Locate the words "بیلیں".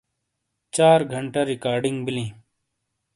2.05-2.31